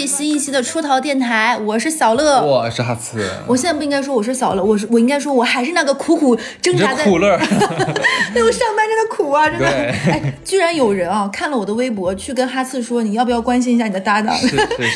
[0.00, 3.22] 最新一期的出逃电台，我是小乐，我是哈次。
[3.46, 7.36] 我现在不应该说我是小乐，我是我应该说我还是那个苦苦挣扎在苦乐。
[8.34, 9.66] 那我上班真的苦啊，真的。
[9.68, 14.34] 哎，居然有人啊看了我的微博，去跟哈次说你要不要关心一下你的搭档？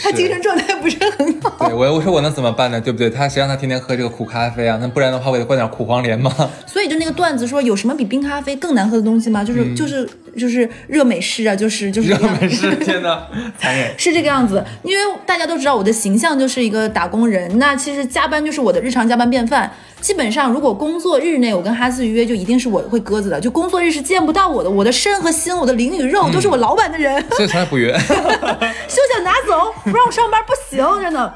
[0.03, 1.69] 他精神状态不是很好。
[1.69, 2.81] 对我我说我能怎么办呢？
[2.81, 3.11] 对不对？
[3.11, 4.79] 他谁让他天天喝这个苦咖啡啊？
[4.81, 6.33] 那不然的话我得灌点苦黄连吗？
[6.67, 9.45] 所以就那个段子说有什么比冰咖啡更难喝的东西吗？
[9.45, 12.75] 就是就是就是热美式啊，就是就是热美式。
[12.77, 13.27] 天哪，
[13.59, 13.99] 残忍。
[13.99, 19.71] 是这个样子，因为大家都知道我的形象就是一个打工人，那其实加班就是我的日常加班便饭。
[20.01, 23.41] 基本上，如果工作日内我跟哈斯约，就一定是我会鸽子的。
[23.41, 27.91] 就工作日是见不到我的，我的身和心，我的灵与肉都是我老板的人，所以从来不约。
[27.99, 31.35] 休想拿走，不让我上班不行，真的。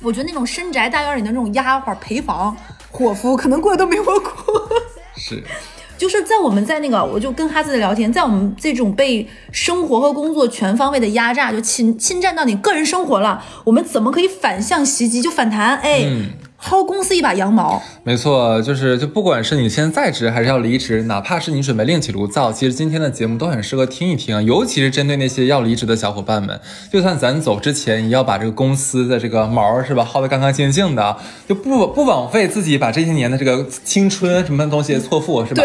[0.00, 2.56] 我觉得那种深宅大院里的那种丫鬟陪房
[2.90, 4.52] 伙夫，可能过得都没我苦。
[5.16, 5.40] 是。
[6.02, 15.76] 就是在我们在那个，我就跟哈子的聊天，在我们这种被生活和工作全方位的压榨，就侵侵占到你个人生活了，我们怎么可以反向袭击，就反弹？
[15.76, 16.04] 哎。
[16.60, 26.60] 薅公司一把羊毛，没错，就是就不管是你现在在职还是要离职，哪怕是你准备另起炉灶，其实今天的节目都很适合听一听，尤其是针对那些要离职的小伙伴们。
[26.92, 31.16] 就算咱走之前，也要把这个公司的这个毛是吧薅得干干净净的，
[31.48, 35.62] 就不不枉费自己把这些年的这个青春什么东西错付是吧？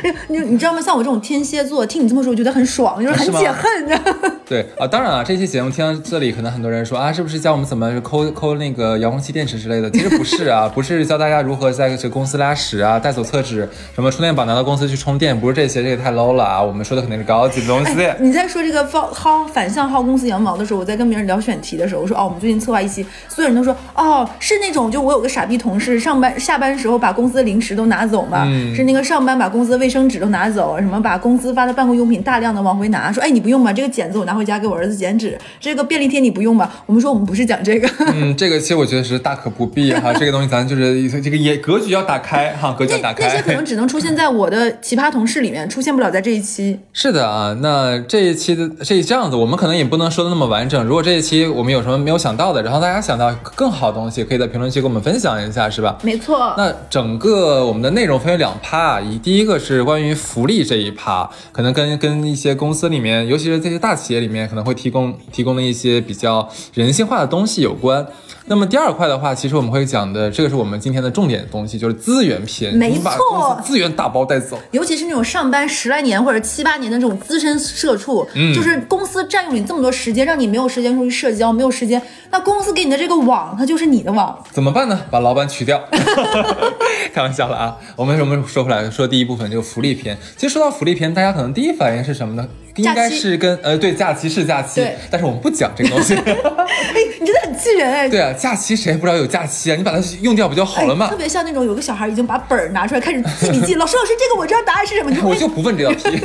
[0.00, 0.80] 对， 你你知道吗？
[0.80, 4.00] 像我这种天蝎座，听你这么说，我觉得很爽， 就是很解恨。
[4.46, 9.90] 对啊，当然啊，这期节目听到这里，可能很多人说啊，是不是教我们怎么抠抠那个遥控器电池之类的？
[9.90, 16.62] 其实不是啊，不是教大家如何在这公司拉屎啊、带走厕纸、什么充电宝拿到公司去充电，不是这些，这个太 low 了啊！
[16.62, 17.92] 我们说的肯定是高级的东西。
[18.20, 36.82] 你在说这个薅薅反向薅公司羊毛的时候，我在跟别人聊选题的时候，我说哦，我们最近策划一期，所有人都说哦，是那种就我有个傻逼同事，上班下班时候把公司的零食都拿走嘛，是那个上班把公司的卫生纸都拿走，什么把公司发的办公用品大量的往回拿，说哎你不用吧，这个剪子我拿回家给我儿子剪纸，这个便利贴你不用吧？
[36.86, 40.12] 我们说我们不是讲这个，嗯，这个其实我觉得是大可不必哈。
[40.12, 43.28] 这个东西咱就是这个也格局要打开哈，格局要打开。
[43.28, 46.78] 那些可能只能出现在我的奇葩同事里面，出现不了在这一期。
[46.92, 50.84] 是的啊，那这一期的这这样子，我们可能也不能说的那么完整。
[50.84, 55.98] 如果这一期我们有什么没有想到的，然后大家想到更好的东西，可以在评论区跟我们分享一下，是吧？
[56.02, 56.54] 没错。
[56.56, 68.06] 那整个我们的内容分为两趴，一第一个是关于福利这一趴，可能跟跟一些公司里面，尤其是这些大企业里面，可能会提供提供的一些比较人性化的东西有关。
[68.46, 72.74] 那么第二块的话，其实我们会讲的，这个是我们今天的重点的东西，就是资源篇。
[72.74, 74.58] 没错，资源打包带走。
[74.70, 82.00] 尤其是那种上班十来年或者七八年的这种资深社畜，就是公司占用你这么多时间，让你没有时间出去社交，没有时间，
[82.30, 84.38] 那公司给你的这个网，它就是你的网。
[84.50, 85.00] 怎么办呢？
[85.10, 85.82] 把老板取掉。
[87.14, 87.76] 开玩笑了啊！
[87.96, 90.18] 我们我们说回来，说第一部分这个福利篇。
[90.36, 92.46] 其实说到福利篇，大家可能第一反应是什么呢？
[92.76, 96.14] 应该是跟呃对假期是假期，但是我们不讲这个东西。
[96.24, 98.08] 哎，你真的很气人哎！
[98.08, 99.76] 对啊，假期谁不知道有假期啊？
[99.76, 101.08] 你把它用掉不就好了吗？
[101.08, 106.18] 特别像那种有个小孩已经把本儿拿出来开始记笔记，老师老师这个我知道答案是什么， 我就不问这道题。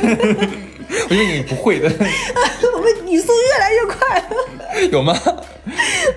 [1.08, 1.88] 我觉得你不会的。
[1.88, 4.24] 我们语速越来越快。
[4.90, 5.16] 有吗？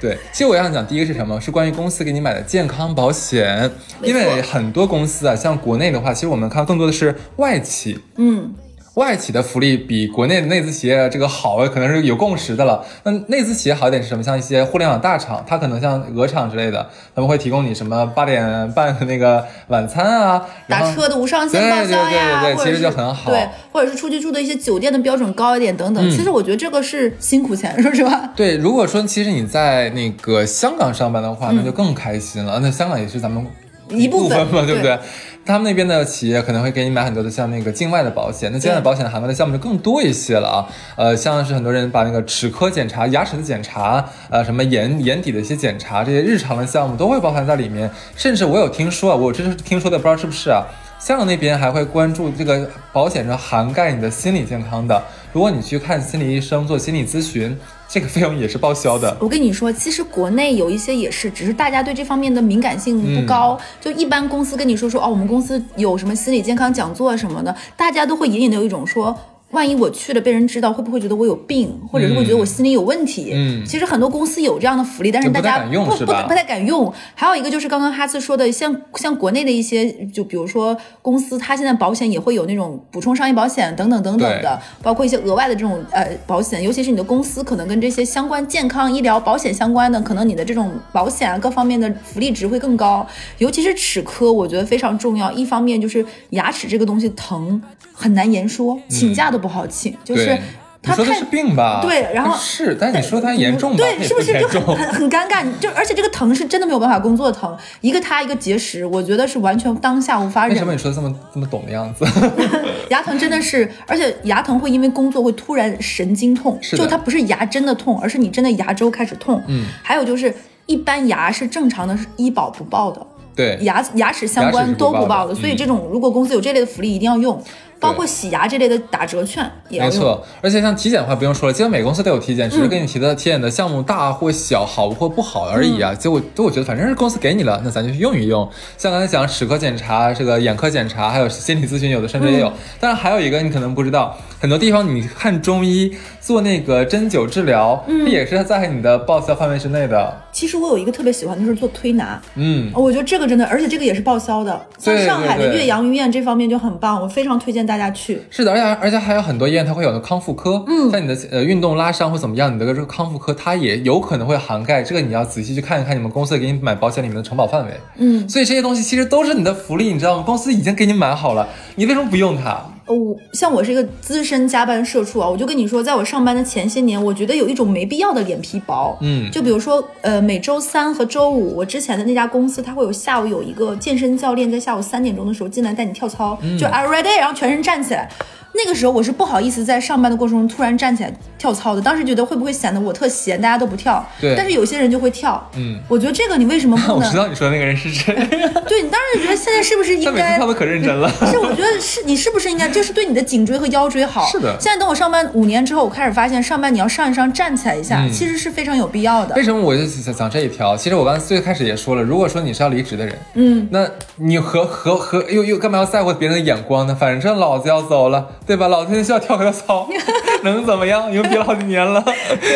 [0.01, 1.39] 对，其实我想讲第一个是什么？
[1.39, 3.69] 是关于公司给你买的健康保险，
[4.01, 7.99] 因为很多公司啊，像国内的话，其实我们看更多的是外企。
[8.17, 8.55] 嗯。
[8.95, 12.85] 外企的福利比国内的内资企业这个好，可能是有共识的了。
[13.03, 14.21] 那内资企业好一点是什么？
[14.23, 23.31] 像一些互联网大厂，它可能像鹅厂之类的，他们会提供你什么八点半的那个晚餐啊，打车的无上限报销呀，对其实就很好。
[23.31, 26.09] 对，或者是出去住的一些酒店的标准高一点等等。
[26.11, 28.29] 其实我觉得这个是辛苦钱，说实话。
[28.35, 32.59] 对，如果说其实你在那个香港上班的话，那就更开心了。
[32.61, 33.43] 那香港也是咱们
[33.89, 34.99] 一部分嘛，对不对？
[35.45, 40.67] 他们那边的企业可能会给你买很多的像那个境外的保险，那境外的保险涵盖的项目就更多一些了啊。
[40.95, 47.91] 呃，像是很多人把那个齿科检查、牙齿的检查，呃，什么眼眼底的一些检查，这些日常的项目都会包含在里面。
[48.15, 50.63] 甚至我有听说啊，我这是听说的，不知道是不是啊。
[50.97, 55.03] 香港那边还会关注这个保险上涵盖你的心理健康的，
[55.33, 57.59] 如果你去看心理医生做心理咨询。
[57.87, 59.15] 这个费用也是报销的。
[59.19, 63.59] 我跟你说，其实国内有一些也是，只是大家对这方面的敏感性不高。
[63.79, 69.15] 就一般公司跟你说说，哦，我们公司有什么心理健康讲座什么的，大家都会隐隐的有一种说。
[69.53, 73.31] 万一我去了被人知道，会不会觉得我有病，或者是会觉得我心里有问题？
[73.33, 76.91] 嗯，其实很多公司有这样的福利，但是大家不不不太敢用。
[77.15, 93.05] 还有一个就是刚刚哈次说的，像像国内的一些，就比如说公司，它现在保险也会有那种补充商业保险等等等等的，包括一些额外的这种呃保险，尤其是你的公司可能跟这些相关健康医疗保险相关的，可能你的这种保险啊各方面的福利值会更高。
[93.37, 95.31] 尤其是齿科，我觉得非常重要。
[95.31, 97.61] 一方面就是牙齿这个东西疼。
[97.95, 100.39] 很难言说，请假都不好请，就是
[100.81, 101.81] 他太你说的是病吧？
[101.81, 103.77] 对然后是，但是你说他严重吧？
[103.77, 104.61] 对，是不是就？
[104.61, 105.43] 很 很很尴尬？
[105.59, 110.65] 就而且这个疼是真的没有办法工作疼，一个他一个结石，我觉得是完全当下无法忍为什。
[110.65, 112.05] 么你说的这么这么懂的样子？
[112.89, 119.41] 牙疼真的是，而且牙疼会因为工作会突然神经痛，是就它不是牙真的痛，而是你真的牙周开始痛。
[119.47, 120.33] 嗯，还有就是
[120.65, 123.05] 一般牙是正常的，是医保不报的。
[123.35, 127.41] 对，牙牙齿相关都不报的，嗯所以这种如果公司有这类的福利，一定要用，
[127.83, 129.81] 包括洗牙这类的打折券也。
[129.81, 135.93] 没错，而且像体检的话不用说了，基本每个公司都有体检，嗯只是给你提的体检的项目大或小、好或不好而已嗯啊。
[135.93, 138.49] 结果都我觉得反正是公司给你了，那咱就去用一用。
[138.77, 142.47] 像刚才讲齿科检查、这个眼科检查，还有心理咨询，有的甚至也有。
[142.47, 145.91] 嗯当然还有一个你可能不知道，很多地方你看中医
[146.23, 150.21] 做那个针灸治疗，嗯它也是在你的报销范围之内的。
[150.31, 154.65] 其实我有一个特别喜欢的就是做推拿，嗯，我觉得这个真的，而且这个也是报销的。
[154.77, 158.21] 像对上海的岳阳医院这方面就很棒，我非常推荐大家去。
[158.29, 170.23] 是的，而且而且还有很多医院它会有那康复科，嗯，像你的呃运动拉伤或怎么样，你的这个康复科它也有可能会涵盖这个，你要仔细去看一看你们公司给你买保险里面的承保范围，嗯，所以这些东西其实都是你的福利，你知道吗？
[170.25, 172.61] 公司已经给你买好了，你为什么不用它？
[172.85, 178.97] 哦，像我是一个资深加班社畜啊，我就跟你说，在我上班的前些年，我觉得有一种没必要的脸皮薄。
[179.01, 188.09] 嗯就比如说，呃，每周三和周五，我之前的那家公司，它会有下午有一个健身教练在下午三点钟的时候进来带你跳操，就 are ready，然后全身站起来。
[188.55, 194.05] 那个时候我是不好意思在上班的过程中突然站起来跳操的，当时觉得会不会显得我特闲，大家都不跳。
[194.21, 195.49] 对但是有些人就会跳。
[195.55, 197.03] 嗯，我觉得这个你为什么不能 我？
[197.11, 198.13] 知道你说的那个人是谁，
[198.67, 201.09] 对你当时觉得现在是不是应该跳的可认真了。
[201.29, 204.25] 是，我觉得是你是不是应该，就是对你的颈椎和腰椎好。
[204.27, 209.43] 是的现在等我上班五年之后，我开始发现上班你要上一上，站起来一下，嗯其实是非常有必要的为。
[209.43, 210.77] 什么我就想讲这一条？
[210.77, 213.85] 其实我刚才最开始也说了，如果说你是要离职的人，嗯，那
[214.17, 216.95] 你何何何又又干嘛要在乎别人的眼光呢？
[216.97, 218.67] 反正老子要走了，对吧？
[218.67, 219.87] 老天需要跳个操，
[220.43, 221.11] 能怎么样？
[221.11, 222.03] 因为憋了好几年了，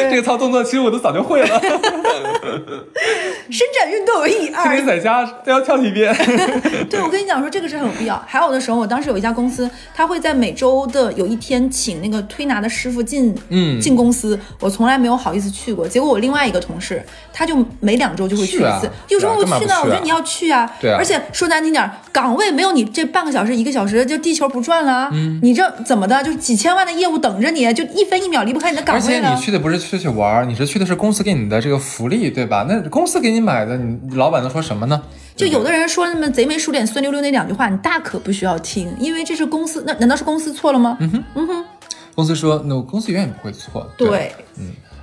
[0.09, 1.47] 这个操动作其实我都早就会了，
[3.49, 6.13] 伸展运动一二天在家都要跳几遍。
[6.89, 8.21] 对，我跟你讲说这个是很有必要。
[8.27, 14.37] 还有的时候，我当时有一家公司，他会在每周的有一天请那个推拿的师傅进，嗯进公司。
[14.59, 17.01] 我从来没有好意思去过，结果我另外一个同事，
[17.31, 18.89] 他就每两周就会去一次。
[19.07, 19.75] 有什么不去呢？
[19.81, 20.69] 我觉得你要去啊。
[20.81, 25.09] 对啊而且说难听点儿，岗位没有你这半个小时、一个小时，就地球不转了啊。
[25.13, 26.23] 嗯你这怎么的？
[26.23, 29.41] 就几千万的业务等着你，就一分一秒离不开你的岗位而且你。
[29.41, 32.65] 去的不是出去玩，你是去的是公司给你的这个福利，对吧？
[32.67, 35.01] 那公司给你买的，你老板能说什么呢？
[35.35, 40.97] 就有的人说那么贼眉鼠脸、酸溜溜那两句话，你大可不需要听，因为这是公司，那难道是公司错了吗？
[40.99, 41.65] 嗯哼，嗯哼
[42.15, 43.87] 公司说，那我公司永远不会错。
[43.95, 44.33] 对，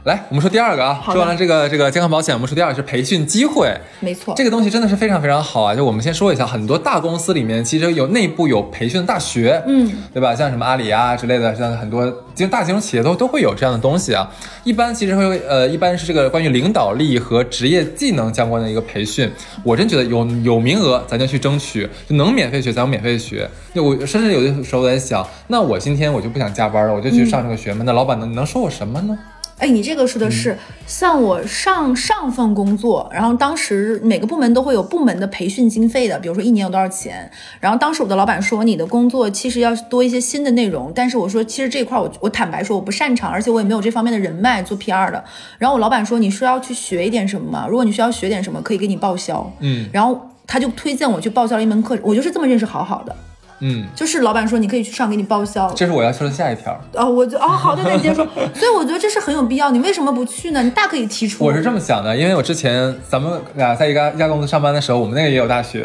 [0.05, 3.75] 来，我们说第二个啊，说完了这个这个健康保险，我们说第二个是培训机会。
[4.01, 4.35] 没错。
[4.37, 5.75] 这个东西真的是非常非常好啊！
[5.75, 10.35] 就我们先说一下，很多大公司里面其实有内部有培训的大学，嗯，对吧？
[10.35, 14.31] 像什么阿里啊之类的，像很多金大金融企业都都会有这样的东西啊。
[14.63, 19.33] 一般其实会呃，一般是这个关于领导力和职业技能相关的一个培训。
[19.63, 23.49] 我真觉得有有名额，咱就去争取，就能免费学咱就免费学。
[23.75, 29.19] 就我甚至有的时候我在想，那我今天我就不想加班了，我就去上这个学嘛，那老板能能说我什么呢？
[29.59, 37.31] 哎，你这个说的是，嗯像我上上份工作，然后当时每个部门都会有部门的培训经费的，比如说一年有多少钱。
[37.61, 45.25] 然后当时我的老板说，你的工作其实要多一些新的内容，但是我说其实这一块我我坦白说我不擅长，而且我也没有这方面的人脉做 PR 的。
[45.59, 47.67] 然后我老板说，你是要去学一点什么吗？
[47.69, 49.51] 如果你需要学点什么，可以给你报销。
[49.61, 53.17] 嗯然后他就推荐我去报销了一门课，我就是这么认识好好的，
[53.61, 55.73] 嗯，就是老板说你可以去上，给你报销。
[55.75, 56.79] 这是我要说的下一条。
[56.95, 58.27] 啊、我就啊、好的，那你接着说。
[58.55, 60.63] 所以我觉得这是很有必要，你为什么不去呢？
[60.63, 61.45] 你大可以提出。
[61.45, 65.85] 我是这么想的，因为我之前咱们俩在一家一家公司上班的时候，我们那个也有大学？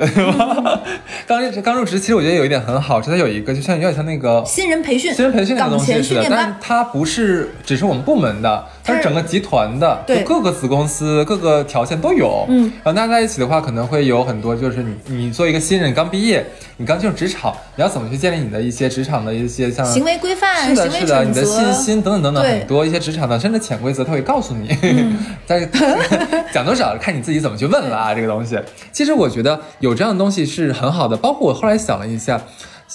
[1.28, 12.46] 刚入刚入职，其实我觉得有一点很好，是它有一个就像有点像那个新人培训，新人培训那个岗前东西似的，但是训练班，它不是只是我们部门的，它是整个集团的，对就各个子公司各个条线都有。
[12.50, 16.46] 嗯，然后大家在一起的话，可能会有很多，就是你你做一个新人，刚毕业，
[16.78, 24.76] 你刚进入职场，你要怎么去建立你的一些职场的一些像行为规范、是的，是的，你，的信心等等等等很多一些职场的甚至潜规则，他会告诉你。
[25.46, 25.70] 但是
[26.52, 28.60] 讲多少看你自己怎么去问了啊，这个东西。
[28.92, 32.42] 其实我觉得有这样的东西是很好的，包括我后来想了一下。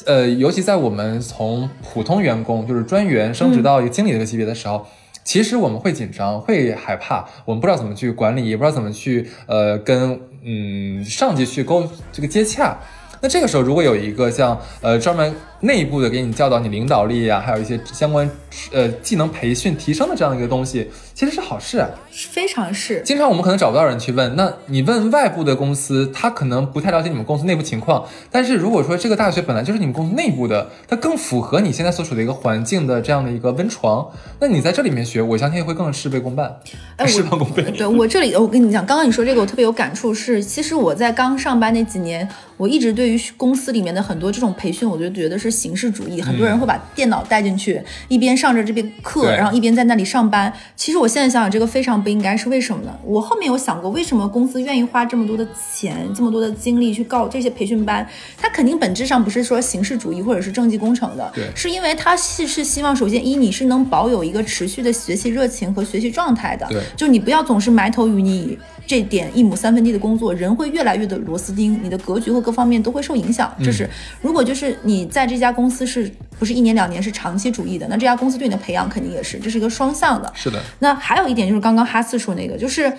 [0.07, 4.85] 呃，尤其在我们从普通员工，就是专员升职到一个经理这个级别的时候，
[5.25, 12.79] 其实我们会紧张，会害怕，我们不知道怎么去管理，也不知道怎么去呃跟嗯上级去沟这个接洽。
[13.23, 18.29] 那这个时候如果有一个像呃专门内部的给你教导你领导力啊，还有一些相关
[18.73, 21.89] 呃技能培训提升的这样一个东西，其实是好事啊。
[22.11, 23.03] 非常是。
[23.05, 28.07] 经常我们可能找不到人去问，那你问外部的公司，他可能不太了解你们公司内部情况。
[28.31, 34.07] 但是如果说这个大学本来就是你们公司内部的，它更符合你现在所处的一个环境的这样的一个温床，
[34.41, 36.57] 那你在这里面学，我相信会更事倍功半，
[36.97, 37.63] 哎， 事半功倍。
[37.73, 40.15] 对我这里，我跟你讲，刚刚你说这个，我特别有感触。
[40.15, 46.21] 是，其实我在刚上班那几年，我一直对于公司里面的很多这种培训，我就觉得是形式主义。
[46.21, 50.53] 很多人会把电脑带进去，一边上着这边课，然后一边在那里上班。
[50.77, 52.99] 其实我现在想想，这个非常不应该，是为什么呢？
[53.05, 58.07] 我后面有想过，为什么公司愿意花这么多的钱、这么多的精力去搞这些培训班？
[58.37, 73.55] 它肯定本质上不是说形式主义或者是政绩工程的，是因为它是是希望，首先一你是能保有一个持续的学习热情和学习状态的，就你不要总是埋头于你这点一亩三分地的工作，人会越来越的螺丝钉，你的格局和各方面都会受影响。
[73.63, 73.89] 这是
[74.21, 80.31] 如果就是你在这家公司是不是一年两年是长期主义的，那这家公司对你的培养肯定也是，这是一个双向的。
[80.35, 82.93] 是的，那还有一点就是刚刚哈斯说那个，就是。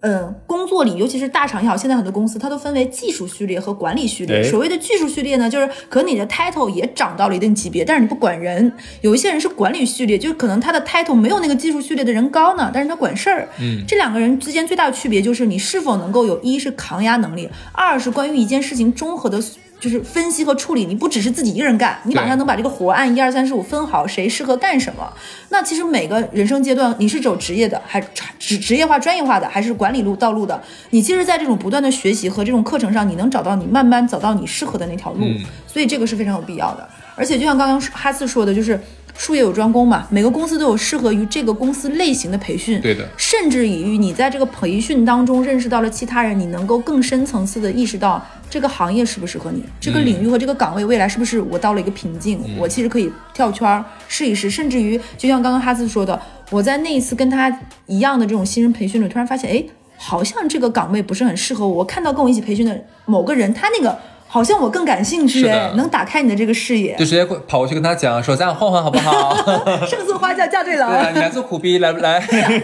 [0.00, 4.36] 嗯，工作里，尤其是大厂也好，现在很多公司它都分为技术序列和管理序列。
[4.36, 8.72] 哎所谓的技术序列呢，就是可能你的 title 也涨到了一定级别，但是你不管人。
[9.00, 13.48] 有一些人是管理序列，就是可能他的 title 没有那个技术序列的人高呢，但是他管事儿。
[13.60, 19.40] 嗯，这两个人之间最大的区别就是你是否能够有一是抗压能力，二是关于一件事情综合的。
[19.80, 25.12] 就是分析和处理，你不只是自己一个人干，你马上能把这个活按一二三四五分好，谁适合干什么。
[25.50, 28.00] 那其实每个人生阶段，你是走职业的，还
[28.38, 30.60] 职职业化、专业化的，还是管理路道路的？
[30.90, 35.20] 你其实，在这种不断的学习和这种课程上，你能找到你慢慢找到你适合的那条路。
[35.24, 36.88] 嗯所以这个是非常有必要的。
[37.14, 38.80] 而且就像刚刚哈斯说的，就是
[39.18, 42.80] 术业有专攻嘛，每个公司都有适合于这个公司类型的培训。
[42.80, 54.48] 对的甚至于你在这个培训当中认识到了其他人，你能够更深层次的意识到这个行业适不适合你，这个领域和这个岗位未来是不是我到了一个瓶颈，我其实可以跳圈儿试一试。
[54.48, 59.64] 甚至于就像刚刚哈斯说的，我在那一次跟他一样的这种新人培训里，突然发现，哎，
[59.96, 61.74] 好像这个岗位不是很适合我。
[61.78, 63.98] 我看到跟我一起培训的某个人，他那个
[64.28, 67.04] 好像我更感兴趣，是的哎，能打开你的这个视野就。
[67.04, 69.34] 直接过跑过去跟他讲说，咱俩换换好不好？
[69.88, 72.20] 胜似花轿嫁对对啊，郎，你来做苦逼，来不来？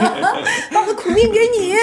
[0.71, 1.75] 把我的苦命给你。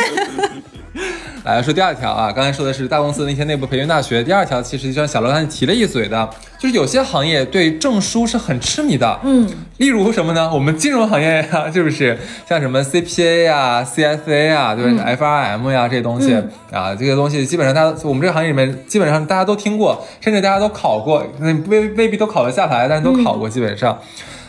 [1.43, 4.23] 来说第二条啊，刚才说的是大公司的一些内部培训大学。
[4.23, 6.29] 第二条其实就像小罗刚才提了一嘴的，
[6.61, 9.19] 就是有些行业对证书是很痴迷的。
[9.23, 10.47] 嗯，例如什么呢？
[10.53, 12.15] 我们金融行业呀、 是不是
[12.47, 16.35] 像什么 CPA 呀、CFA 呀，对吧、FRM 呀这些东西、
[16.71, 23.97] 啊，这些东西基本上大家我们这个行业里面基本上大家都听过，甚至大家都考过，那未未必都考得下来，但是都考过，基本上。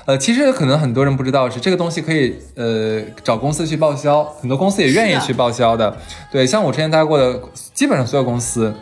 [0.04, 5.96] 呃，其实可能很多人不知道是这个东西可以呃找公司去报销，很多公司也愿意去报销的。
[6.30, 7.40] 对，像我之前待过的，
[7.72, 8.74] 基本上所有公司，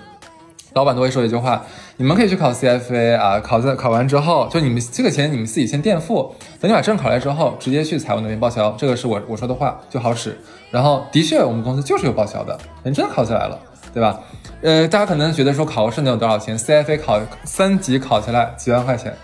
[0.73, 1.63] 老板都会说一句话：
[2.01, 8.71] 你们可以去考 CFA 啊，考在考完之后，就你们这个钱你们自己先垫付，等你把证考来之后，直接去财务那边报销。
[8.79, 10.35] 这个是我我说的话，就好使。
[10.71, 13.59] 然后的确，我们公司就是有报销的，人真的考起来了，
[13.93, 14.19] 对吧？
[14.63, 19.15] 呃，大家可能觉得说考个试能有多少钱？CFA 考三级考下来几万块钱。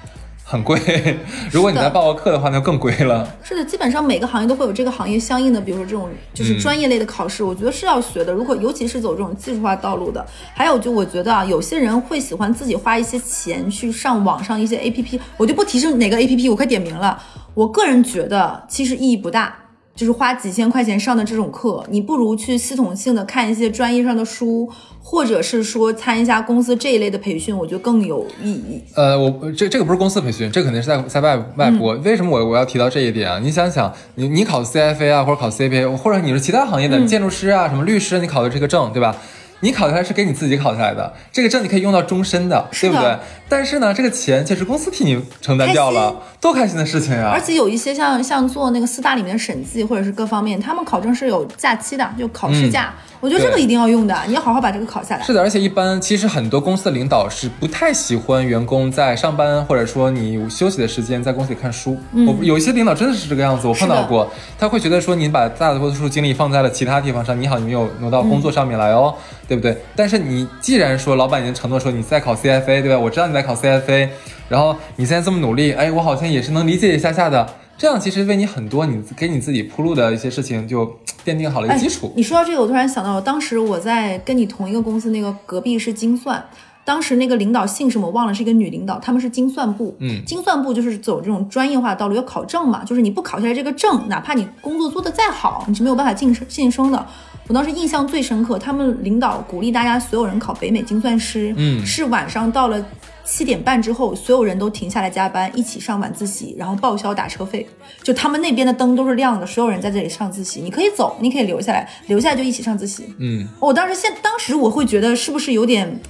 [0.49, 0.79] 很贵，
[1.51, 3.29] 如果你来报个课的话，那就更贵了。
[3.43, 8.33] 是的，基本上每个行业都会有这个行业相应的，比如说这种就是专业类的考试，我觉得是要学的。
[8.33, 10.25] 如果尤其是走这种技术化道路的，
[10.55, 17.21] 还有就我觉得啊，有些人会喜欢自己花一些钱去上网上一些 A P P，我就不提示哪个 A P P，我快点名了。
[17.55, 19.53] 我个人觉得其实意义不大。
[19.97, 24.69] 就是花几千块钱上的这种课，你不如去系统性的看一些专业上的书，
[25.03, 28.83] 或者是说参一下公司这一类的培训，我觉得更有意义。
[28.95, 31.87] 呃，我这这个不是公司培训，这肯定是在在外外部。
[32.05, 33.41] 为什么我我要提到这一点啊？
[33.43, 39.17] 你想想，你你考 CFA 啊，或者考 CPA，或者你是其他行业的、建筑师啊、什么律师，你考的这个证，对吧？
[39.61, 43.17] 你考下来是给你自己考下来的，这个证你可以用到终身的，对不对？
[43.49, 52.93] 但是呢，这个钱却是公司替你承担掉了，多开心的事情呀、而且有一些像像做那个四大里面的审计或者是各方面，他们考证是有假期的，就考试假。
[53.21, 55.23] 我觉得这个一定要用的，你要好好把这个考下来。
[55.23, 61.97] 是的，而且一般其实很多公司的领导是不太喜欢员工在上班或者说你休息的时间在公司里看书。
[62.27, 69.15] 我有一些领导真的是这个样子，我碰到过，他会觉得说你把大多数精力放在了其他地方上，你好，你没有挪到工作上面来哦，
[69.49, 69.77] 对不对？
[69.95, 72.99] 但是你既然说老板已经承诺说你在考 CFA，对吧？
[72.99, 74.09] 我知道你在考 CFA，
[74.49, 77.47] 然后你现在这么努力，哎，我好像也是能理解一下下的。
[77.79, 80.87] 这样其实为你很多你给你自己铺路的一些事情就
[81.25, 82.13] 奠定好了一个基础。
[82.17, 86.43] 你说到这个，我突然想到，当时我在跟你同一个公司，那个隔壁是精算。
[86.85, 89.97] 当时那个领导姓什么我忘了，是一个女领导，他们是精算部。
[89.99, 97.07] 嗯精算部就是走这种专业化的道路，要考证嘛，就是你不考下来这个证，哪怕你工作做得再好，你是没有办法晋升晋升的。
[97.49, 102.83] 我当时印象最深刻，他们领导鼓励大家所有人考北美精算师，嗯是晚上到了。
[103.27, 107.67] 七点半之后，所有人都停下来加班，一起上晚自习，然后报销打车费。
[108.03, 110.61] 就他们那边的灯都是亮的，所有人在这里上自习。
[110.61, 113.13] 你可以走，你可以留下来，留下来就一起上自习。
[113.19, 116.01] 嗯，我当时现当时我会觉得是不是有点，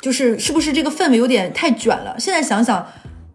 [0.00, 2.16] 就是是不是这个氛围有点太卷了？
[2.18, 2.84] 现在想想，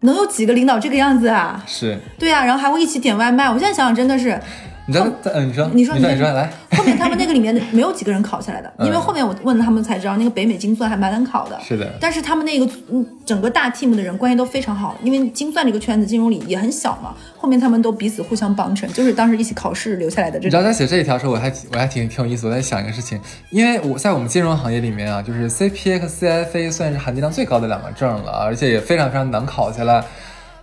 [0.00, 1.64] 能有几个领导这个样子啊？
[1.66, 1.98] 是。
[2.18, 3.46] 对啊，然后还会一起点外卖。
[3.46, 4.38] 我现在想想，真的是。
[4.86, 6.52] 你知道，嗯，你说，你说，你说，你说，来。
[6.72, 11.58] 后面他们那个里面没有几个人考下来的， 因为后面我问了他们才知道，那个北美精算还蛮难考的。
[11.62, 11.90] 是的。
[11.98, 17.14] 但是他们那个嗯，整个大 team 的人关系都非常好，因为精算这个圈子金融里也很小嘛。
[17.38, 20.38] 后面他们都彼此互相帮衬，就是当时一起考试留下来的。
[20.38, 22.46] 你知道在写这一条时候，我还我还挺挺有意思。
[22.46, 30.04] 我在想一个事情，因为我在我们金融行业里面啊，就是 CPA 和 CFA 算是含金量最高的两个证了，而且也非常非常难考下来。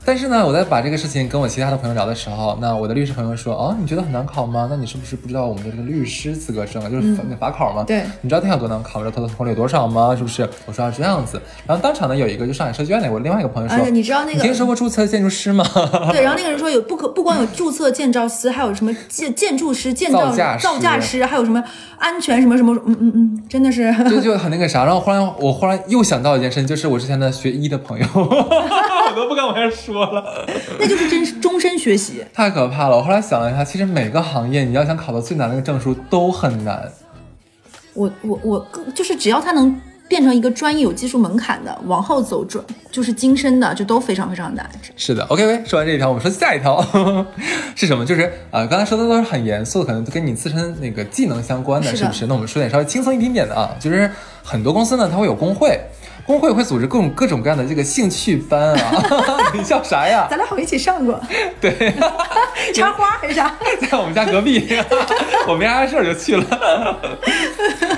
[0.03, 4.67] 但是呢，我在把这个事情跟我其他的朋友聊的时候，那我的律师朋友说，哦，你觉得很难考吗？
[4.69, 7.83] 那你是不是不知道我们的这个律师资格证啊，就是法法考吗？
[7.85, 10.15] 对，你知道他有多难考，知道他的通过率有多少吗？
[10.15, 10.47] 是不是？
[10.65, 11.39] 我说要这样子。
[11.67, 14.37] 然后当场呢，有一个就上海设计院的我另外一个朋友说，你知道那个？
[14.37, 15.63] 你听说过注册建筑师吗？
[16.11, 21.63] 对，然后那个人说有不可不光有注册建造师，还有什么建建筑师、建造造价师，还有什么
[21.99, 24.83] 安全什么什么，嗯嗯嗯，真的是就就很那个啥。
[24.83, 30.45] 然后忽然我忽然又想到一件事情，就是我之前的学医的朋友，我都不敢往下说了。
[30.79, 32.97] 那就是真终身学习，太可怕了。
[32.97, 36.91] 我后来想了一下，其实每个行业你要想考到最难的那个证书都很难。
[37.93, 44.69] 我我我就是只要它能变成一个专业有技术门槛的，往后走转就是精深的，就都非常非常难。
[44.95, 45.63] 是的，OK OK。
[45.65, 46.81] 说完这一条，我们说下一条
[47.75, 48.05] 是什么？
[48.05, 52.27] 就是啊，刚才说的都是很严肃的，可能都跟你自身那个技能相关的，是不是？
[52.27, 54.09] 那我们说点稍微轻松一点点的啊，就是
[54.43, 55.79] 很多公司呢，它会有工会。
[56.25, 59.07] 工会会组织各种各种各样的这个兴趣班啊，
[59.53, 60.27] 你笑啥呀？
[60.29, 61.19] 咱俩好像一起上过。
[61.59, 61.93] 对，
[62.73, 63.53] 插花还是啥？
[63.89, 64.67] 在我们家隔壁，
[65.47, 66.43] 我没啥事儿就去了。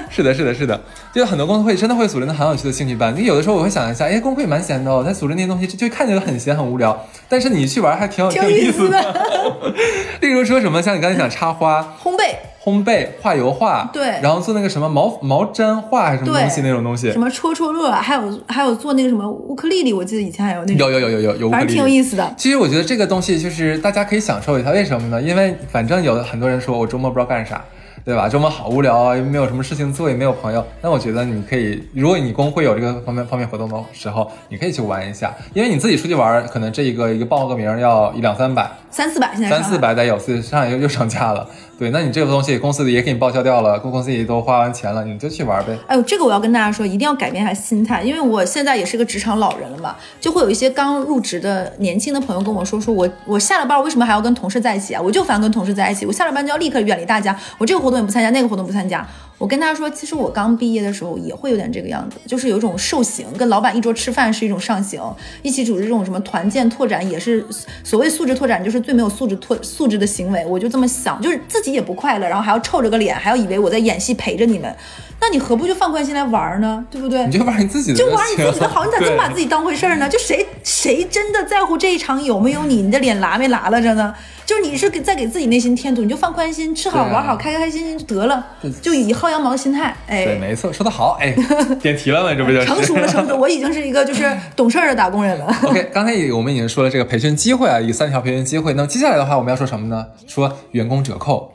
[0.10, 0.80] 是的，是的，是的，
[1.14, 3.14] 就很多工会真的会组织那很有趣的兴趣班。
[3.16, 9.76] 你有的时候我会想一下，哎，工会蛮闲的哦，他组织那些东西就看起来很闲很无聊，但是你去玩还挺有挺有意思的。
[10.22, 12.36] 例如说什么，像你刚才讲插花、烘焙。
[12.64, 22.34] 烘焙、画油画，对，然后做那个什么毛毛毡画还是什么东西那种东西，什么戳戳乐，还有还有做那个什么乌克丽丽，我记得以前还有那有有有有有有，反正挺有意思的。
[22.38, 25.22] 其实我觉得这个东西就是大家可以享受一下，为什么呢？
[25.22, 27.62] 因为反正有很多人说我周末不知道干啥。
[28.06, 28.28] 对吧？
[28.28, 30.62] 周末好无聊啊，又没有什么事情做，也没有朋友。
[30.82, 35.34] 那我觉得你可以，如果你工会有这个方面方面活动的时候，你可以去玩一下。
[35.54, 41.48] 因为你自己出去玩，可能这一个一个报个名要一两三百，三四百现在三四百得有，上海又又涨价了。
[41.78, 45.78] 对，那你这个东西公司也给你报销掉了，公公司也都花完钱了，你就去玩呗。
[45.88, 55.02] 哎呦，这个我要跟大家说，一定要改变一下心态，因为我现在也是个职场老人了嘛，就会有一些刚入职的年轻的朋友跟我说，说我我下了班为什么还要跟同事在一起啊？
[55.02, 59.06] 我就烦跟同事在一起，我下了班就要立刻远离大家，我这个活动也不参加，那个活动不参加。
[59.40, 65.02] 我跟他说，其实我刚毕业的时候也会有点这个样子，就是有一种受刑，跟老板一桌吃饭是一种上刑，
[65.42, 67.46] 一起组织这种什么团建拓展也是
[67.84, 70.46] 所谓素质拓展，就是最没有素质拓素质的行为。
[70.46, 74.76] 我就这么想，就是自己也不快乐，然后还要臭着个脸，还要以为我在演戏陪着你们，
[75.20, 76.84] 那你何不就放宽心来玩呢？
[76.92, 77.26] 对不对？
[77.26, 80.08] 你就玩你自己的，就玩你自己的好，你咋这么把自己当回事儿呢？
[80.10, 82.82] 就谁谁真的在乎这一场有没有你？
[82.82, 84.14] 你的脸拉没拉了着呢？
[84.46, 88.46] 就是你是给在给自己内心添堵，你就放宽心，吃好玩好，开开心心就得了，
[88.82, 89.96] 就以薅羊毛的心态。
[90.06, 91.34] 哎，对，没错，说的好，哎，
[91.82, 93.08] 点题了嘛，这不就是成熟了？
[93.08, 95.46] 成熟，我已经是一个就是懂事儿的打工人了。
[95.64, 98.74] OK，刚才我们已经说了这个培训机会啊，有三条培训机会。
[98.74, 100.08] 那么接下来的话，我们要说什么呢？
[100.28, 101.53] 说员工折扣，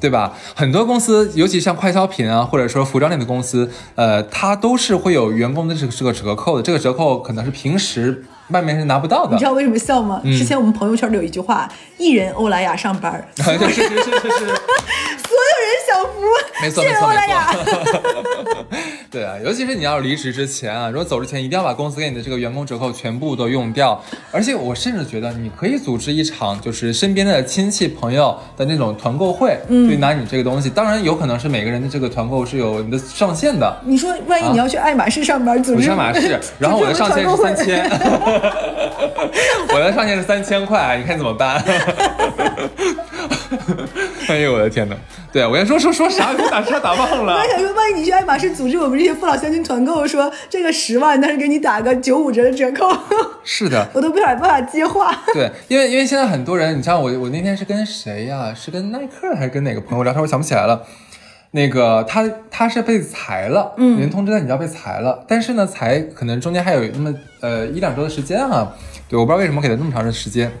[0.00, 0.32] 对吧？
[0.54, 6.62] 很多公司，尤其像快消品啊，或者说服装类的公司，呃，它都是会有员工的这个这个折扣的。
[6.62, 8.24] 这个折扣可能是平时。
[8.50, 10.20] 外面是拿不到的，你知道为什么笑吗？
[10.22, 13.12] 之前我们朋友圈里有一句话：“艺人欧莱雅上班。
[13.34, 14.46] ”是是是是是，
[15.18, 16.20] 所有人享福，
[16.62, 18.66] 没错没错没错。
[19.10, 24.02] 对啊，尤其是你要离职之前啊，如果走之前一定要把公司给你的这个员工折扣全部都用掉。
[24.30, 30.68] 而且我甚至觉得你可以组织一场，就是身边的亲戚朋友的那种团购会，对，拿你这个东西。
[30.68, 33.80] 当然有可能是每个人的这个团购是有你的上限的。
[33.84, 37.88] 你说万一你要去爱马仕上班，组织爱马仕， 然后我的上限是三千。
[39.72, 41.62] 我的上限是三千块，你看怎么办？
[44.28, 44.96] 哎呦我的天哪！
[45.32, 46.32] 对我先说说说啥？
[46.36, 47.34] 我打车打忘了。
[47.34, 52.88] 我还想说，万一你去爱马仕组织我们这些父老乡亲团购，说这个十万，但是给你打个九五折的折扣。
[53.44, 55.14] 是的，我都不想办法接话。
[55.32, 58.52] 对，因为因为现在很多人，你像我，我那天是跟谁呀？
[58.52, 60.20] 是跟耐克还是跟哪个朋友聊天？
[60.20, 60.82] 我想不起来了。
[61.52, 68.74] 那个他他是被裁了，嗯，人通知他你要被裁了，但是呢，裁可能中间还有那么呃一两周的时间啊，
[69.08, 70.50] 对，我不知道为什么给他那么长的时间。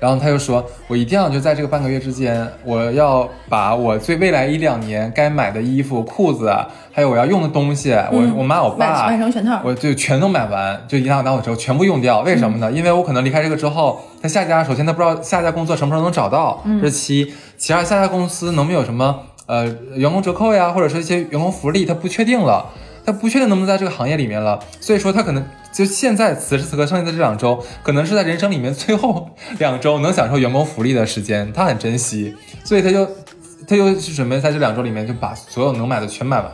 [0.00, 6.54] 然后他就说，我一定要就在这个半个月之间，我要把我最未来一两年该买的衣服、裤子，
[6.92, 9.60] 还有我要用的东西，我我妈我爸买全套。
[9.64, 12.20] 我就全都买完，就一趟拿我之后全部用掉。
[12.20, 12.70] 为什么呢？
[12.70, 17.26] 因为我可能离开这个之后，他下家首先他不知道下家工作什么时候能找到，这是其一；
[17.56, 22.66] 其二，下家公司能不能有什么呃员工折扣呀，或者说一些员工福利，他不确定了，
[23.04, 33.04] 他不确定能不能在这个行业里面了，所以说他可能就现在此时此刻剩下的这两周，可能是在人生里面最后 两周能享受员工福利的时间，他很珍惜，所以他就
[33.66, 36.50] 他就是准备在这两周里面就把所有能买的全买完。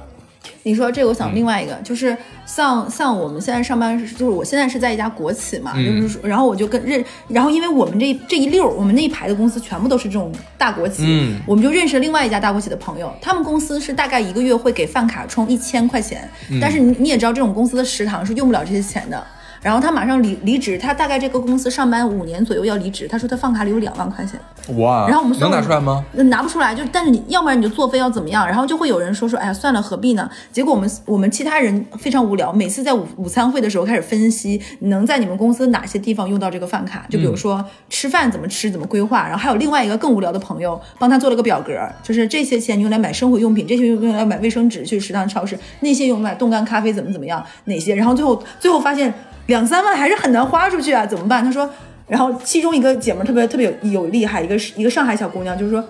[0.63, 11.41] 你说这个，我想另外一个，就是像像我们现在上班是，就是我现在是在一家国企嘛，就是说，然后我就跟认，然后因为我们这这一溜，我们那一排的公司全部都是这种大国企，嗯。
[11.47, 16.29] 我们就认识了另外一家大国企的朋友，他们公司是大概一个月会给饭卡充一千块钱，
[16.61, 19.27] 但是你你也知道，这种公司的食堂是用不了这些钱的。
[19.63, 24.41] 然后他马上离离职，他大概这个公司上班五年左右要离职，他说他饭卡里有两万块钱。
[24.79, 26.05] 哇，然后我们能拿出来吗？
[26.13, 30.31] 那拿不出来，就但是你要不然你就作废要怎么样，然后就会有人说说，哎呀算了，何必呢？
[30.53, 49.13] 结果我们我们其他人非常无聊，每次在午午餐会的时候开始分析，能在你们公司哪些地方用到这个饭卡，就比如说吃饭怎么吃，怎么规划，然后还有另外一个更无聊的朋友帮他做了个表格，就是这些钱你用来买生活用品，这些用用来买卫生纸去食堂超市，那些用来冻干咖啡怎么怎么样，哪些，然后最后最后发现
[49.51, 51.45] 两三万还是很难花出去啊，怎么办？
[51.45, 51.69] 他说。
[52.11, 55.81] 然后其中一个姐们特别特别有有厉害，一个是一个上海小姑娘，就是说，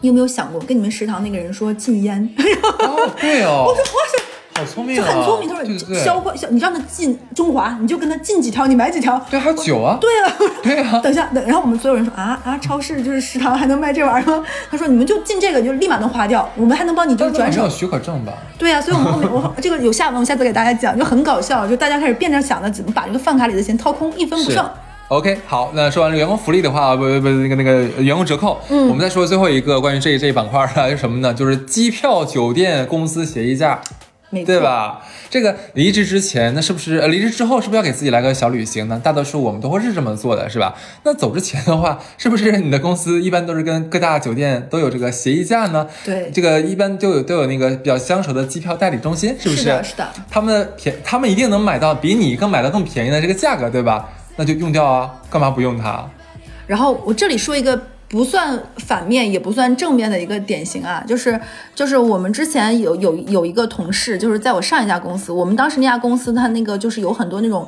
[0.00, 2.26] 你有没有想过跟你们食堂那个人说禁烟？
[2.80, 4.16] 哦，对哦，我说哇塞，
[4.56, 5.48] 好聪明很聪明。
[5.48, 9.20] 他说对对对消化消，你让他进中华，你就跟他进几条，你买几条。
[9.30, 14.42] 对，还有酒啊，对啊， 对啊，等一下，等，然后我们所有人说啊啊，超市就是食堂还能卖这玩意儿吗？
[14.70, 17.70] 他说你们就进这个，就立马能花掉，我们还能帮你就是转手没有。
[17.70, 18.32] 许可证吧？
[18.58, 24.64] 对啊，所以我们后面我这个有下文，我下次给大家讲，就很搞笑，就大家开始变着想的怎么把这个饭卡里的钱掏空，一分不剩。
[25.08, 31.32] OK，好，那说完了员工福利的话，不不不，那个那个员工折扣，嗯，我们再说最后一个关于这一这一板块的是什么呢？
[31.32, 33.80] 就是机票、酒店、公司协议价，
[34.30, 34.60] 对？
[34.60, 35.02] 吧？
[35.30, 39.00] 这个离职之前，那是不是呃离职之后是不是要给自己来个小旅行呢？
[39.02, 40.74] 大多数我们都会是这么做的，是吧？
[41.04, 45.86] 那走之前的话，是不是你的公司一般都是跟各大酒店都有这个协议价呢？
[46.04, 54.08] 对这个一般都有都有那个比较相熟的机票代理中心，是不是的是的他们便他们一定能买到比你更买到更便宜的这个价格，对吧？
[54.36, 56.04] 那就用掉啊，干嘛不用它？
[56.66, 61.40] 然后我这里说一个不算反面也不算正面的一个典型啊，就是
[61.74, 67.66] 就是我们之前有有有一个同事，就是在我上一家公司，我们当时那家公司它那个就是有很多那种。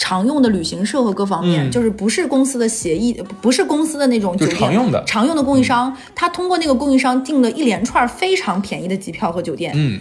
[0.00, 1.70] 常用的旅行社和各方面，嗯。
[1.72, 5.02] 就是不是公司的协议，不是公司的那种酒店常用的。
[5.04, 9.98] 常用的供应商，他通过那个供应商订了一连串非常便宜的机票和酒店，嗯，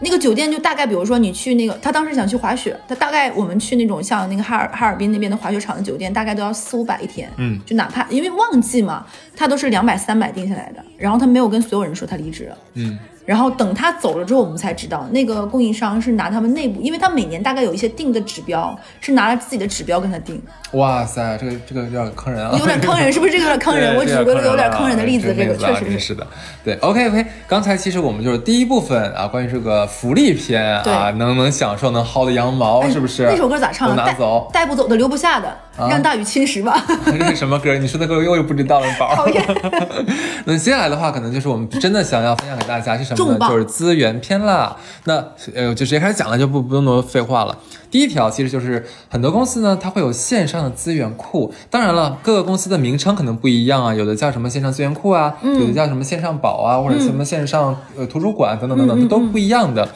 [0.00, 7.28] 那个酒店就大概，比如说你去那个，他当时想去滑雪，他大概我们去那种像那个哈尔哈尔滨那边的滑雪场的酒店，大概都要四五百一天。
[7.36, 9.04] 嗯就哪怕因为旺季嘛，
[9.36, 10.84] 他都是两百三百定下来的。
[10.96, 12.58] 然后他没有跟所有人说他离职了。
[12.74, 23.32] 嗯，然后等他走了之后，我们才知道那个供应商是拿他们内部，因为他每年大概有一些定的指标，是拿了自己的指标跟他定，哇塞，这个这个有点坑人啊，有点坑人，是不是？
[23.32, 23.94] 这个 有点坑人。
[23.94, 25.98] 对我举个有点坑人的例子，这个确实是。
[25.98, 26.26] 是的。
[26.64, 33.26] 对，OK OK，刚才其实我们就是第一部分啊，关于这个福利篇啊，能能享受能薅的羊毛，哎是不是？
[33.26, 34.06] 那首歌咋唱都啊？
[34.06, 34.50] 带拿走。
[34.54, 35.54] 带不走的留不下的，
[35.88, 36.84] 让大雨侵蚀吧。
[37.06, 37.76] 这是什么歌？
[37.76, 39.14] 你说的歌我又不知道了，宝。
[39.16, 39.44] 讨厌。
[40.44, 43.48] 那接下来的话，可能就是我们真的想要分享给大家是什么呢？
[43.48, 44.76] 就是资源篇啦。
[45.04, 45.14] 那
[45.54, 47.56] 呃，就直接开始讲了，就不不用多废话了。
[47.90, 51.52] 第一条其实就是很多公司呢，它会有线上的资源库。
[51.70, 59.88] 当然了，各个公司的名称可能不一样啊，有的叫什么线上资源库啊，有的叫什么线上宝啊，或者什么线上呃图书馆等等等等，这都不一样的。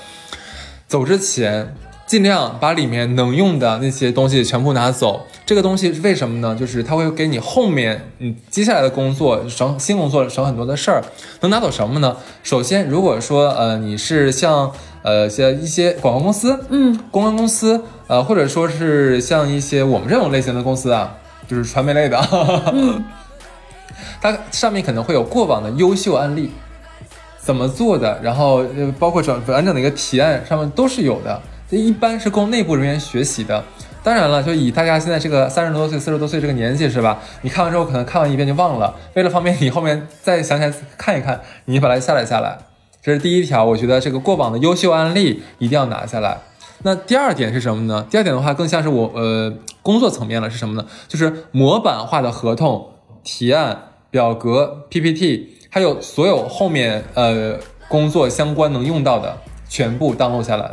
[0.87, 1.75] 走之前，
[2.13, 5.25] 尽量把里面能用的那些东西全部拿走。
[5.47, 6.55] 这个东西是为什么呢？
[6.55, 11.03] 就是它会给你后面你接下来的工作省新工作省很多的事儿。
[11.41, 12.15] 能拿走什么呢？
[12.43, 14.71] 首先，如果说呃你是像
[15.01, 21.17] 呃像一些广告公司，嗯，公关公司，呃或者说是像一些我们这种类型的公司啊，
[21.49, 22.19] 就是传媒类的，
[22.75, 23.03] 嗯
[24.21, 26.53] 它上面可能会有过往的优秀案例。
[27.39, 33.65] 怎么做的，然后呃，包括整完整的一个提案上面都是有的，这这一般是供内部人员学习的。
[34.03, 37.19] 当然了，就以大家现在这个三十多岁、四十多岁这个年纪是吧？
[37.41, 42.59] 你看完之后可能看完一遍就忘了，为了方便你后面再想起来看一看，你把它下载下来。
[43.01, 46.41] 这是第一条，我觉得这个过往的优秀案例一定要拿下来。
[46.83, 48.07] 那第二点是什么呢？
[48.11, 50.87] 第二点的话更像是我呃工作层面了，是什么呢？
[51.09, 52.91] 就是模板化的合同、
[53.25, 55.57] 提案、表格、PPT。
[55.71, 57.57] 还有所有后面呃
[57.89, 59.39] 工作相关能用到的
[59.71, 60.73] 全部 download 下来。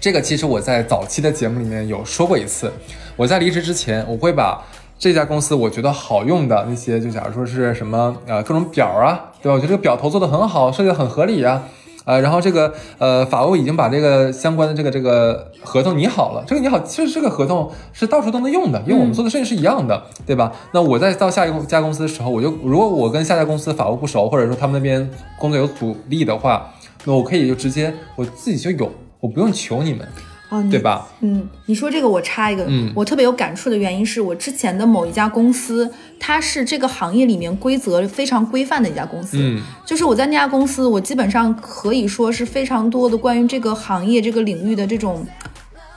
[0.00, 2.72] 这个其实我在早期的节目里面有说过一次。
[3.16, 4.64] 我在离职之前，我会把
[4.98, 9.54] 这家公司我觉得好用的那些，就假如说是什么呃各种表啊，对吧？
[9.54, 11.64] 我觉得这个表头做的很好，设计的很合理啊。
[12.04, 16.42] 呃，然后这个呃，法务已经把这个相关的这个这个合同拟好了。
[16.46, 20.50] 这个拟好，其实这个合同是到处都能用的，因为我们做的事情是一样的，对吧？
[20.72, 26.72] 那我在到下一家公司的时候，我就如果我跟下家公司法务不熟，或者说他们那边工作有阻力的话，
[27.04, 30.06] 那我可以就直接我自己就有，我不用求你们。
[30.50, 31.06] 哦，对吧？
[31.20, 39.36] 嗯，你说这个我插一个，嗯我特别有感触的原因是我之前的某一家公司，它是这个行业里面规则非常规范的一家公司。
[39.38, 45.26] 嗯就是我在那家公司，我基本上可以说是非常多的关于这个行业这个领域的这种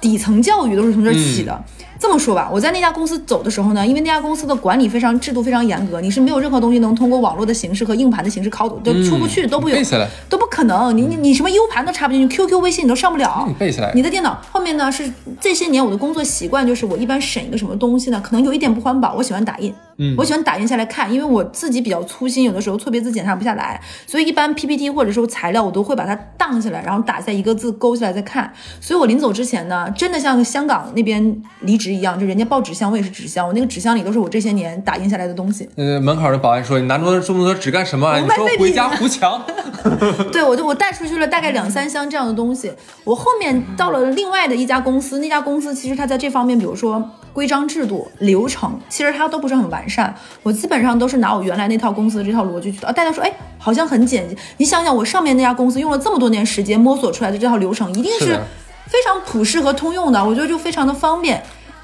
[0.01, 1.63] 底层教育都是从这儿起的。
[2.01, 10.97] 这么说吧，我在那家公司走的时候呢，因为那家公司的管理非常制度非常严格，你是没有任何东西能通过网络的形式和硬盘的形式拷走，都出不去，都不有背，下来，都不可能。
[10.97, 13.45] 你你你什么 U 盘都插不进去，QQ、微信你都上不了。
[13.47, 13.91] 你背下来。
[13.93, 28.51] 你的电脑后面呢是这些年我的工作习惯就是我一般审一个什么东西呢，可能有一点不环保，我喜欢打印，嗯我喜欢打印下来看，因为我自己比较粗心，有的时候错别字检查不下来，所以一般 PPT 或者说材料我都会把它荡下来，然后打下一个字勾下来再看。
[28.79, 35.67] 所以我临走之前呢，真的像香港那边离职一样，就人家报纸箱，我也是纸箱，我那个纸箱里都是我这些年打印下来的东西。
[35.75, 38.19] 呃，门口的保安说：“你拿这么多这么多纸干什么啊？
[38.19, 39.41] 你说回家糊墙。
[40.31, 42.71] 对，我就我带出去了大概两三箱这样的东西。
[43.03, 50.15] 我后面到了另外的一家公司，那家公司其实它在这方面，比如说规章制度、流程，其实它都不是很完善。
[50.43, 52.87] 我基本上都是拿我原来那套公司的这套逻辑去的。
[52.87, 54.35] 啊，大家说，哎，好像很简洁。
[54.57, 58.39] 你想想，我上面那家公司用了这么多年时间摸索出来的这套流程，一定是
[58.85, 60.23] 非常普适和通用的。
[60.23, 61.41] 我觉得就非常的方便。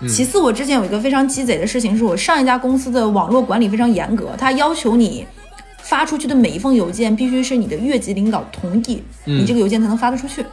[0.07, 5.25] 其次，我之前有一个非常鸡贼的事情，是我上一家公司的网络管理非常严格，它要求你
[5.81, 10.45] 发出去的每一封邮件必须是你的越级领导同意，你这个邮件才能发得出去。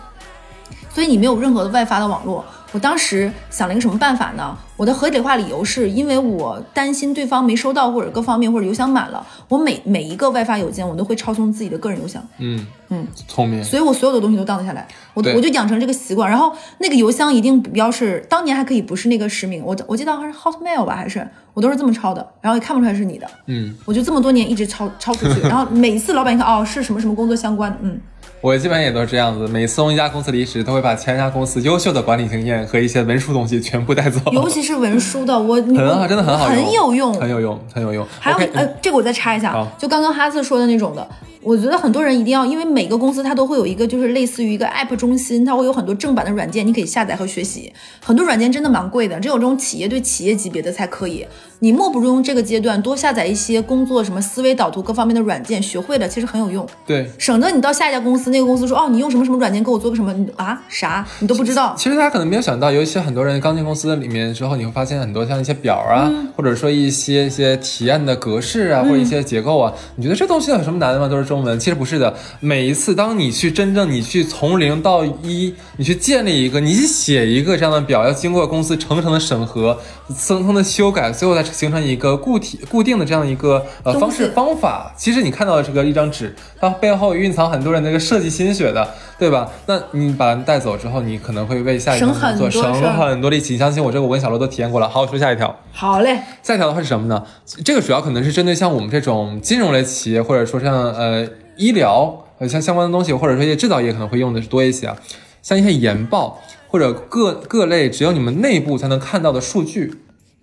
[0.94, 2.44] 所以你没有任何的外发的网络。
[2.74, 4.58] 我当时想了一个什么办法呢？
[4.76, 13.62] 我的合理化理由是因为我担心对方没收到，或者各方面或者邮箱满了，我每每一个外发邮件我都会抄送自己的个人邮箱。”嗯嗯，聪明。
[13.62, 16.28] 所以我所有的东西都当得下来，我我就养成这个习惯。
[16.28, 23.30] 然后那个邮箱一定不要是当年还可以不是那个实名，我我记得好像是 Hotmail 吧，还是我都是这么抄的，然后也看不出来是你的。
[23.46, 28.00] 嗯，我就这么多年一直抄抄出去，然后每一次老板一看哦是什么什么工作相关的，嗯，
[28.44, 34.20] 我基本上也都是这样子，每次从一家公司离职，都会把前一家公司优秀的管理经验和一些文书东西全部带走。
[34.32, 38.06] 尤其是文书的，我很好，真的很好，很有用，很有用，很有用。
[38.20, 41.08] 还有呃，这个我再插一下，就刚刚哈斯说的那种的，
[41.44, 47.72] 我觉得很多人一定要，因为每个公司它都会有一个就是类似于一个 app 中心，它会有很多正版的软件，你可以下载和学习。
[48.02, 51.26] 很多软件真的蛮贵的，只有这种企业对企业级别的才可以。
[51.60, 61.74] 你莫不如用这个阶段多下载一些工作什么思维导图各方面的软件，学会了其实很有用，对，省得你到下一家公司，那个公司说哦你用什么什么软件给我做个什么你啊啥你都不知道。
[61.78, 71.08] 其实大家可能没有想到，有一些很多人刚进公司里面之后，你会发现很多像一些表啊，嗯或者说一些一些提案的格式啊，或者一些结构啊，你觉得这东西有什么难的吗？
[71.08, 71.58] 都是中文。
[71.58, 79.78] 其实不是的，每一次当你去真正你去从零到一，你去建立一个，你写一个这样的表，要经过公司层层的审核、
[80.16, 84.94] 层层的修改，最后再形成一个固体固定的这样一个呃方式方法。
[84.96, 89.50] 其实你看到的这个一张纸，它背后蕴藏很多人的一个设计心血的，对吧？
[89.66, 93.54] 那你把它带走之后，你可能会为下一份省很工作省多事儿很多力气。
[93.54, 94.88] 你相信我，这个我跟小罗都体验过了。
[94.88, 95.54] 好，我说下一条。
[95.72, 97.24] 好嘞，下一条的话是什么呢？
[97.64, 101.23] 这个主要可能是针对像我们这种金融类企业，或者说像呃
[101.56, 104.96] 医疗呃像相关的东西，或者说一些制造业可能会用的是多一些啊。
[105.42, 109.92] 像一些研报或者各各类只有你们内部才能看到的数据，